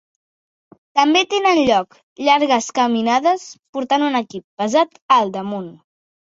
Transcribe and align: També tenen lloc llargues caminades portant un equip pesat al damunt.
També 0.99 1.21
tenen 1.33 1.61
lloc 1.67 1.99
llargues 2.29 2.71
caminades 2.81 3.47
portant 3.79 4.09
un 4.09 4.21
equip 4.25 4.47
pesat 4.65 5.01
al 5.21 5.35
damunt. 5.41 5.73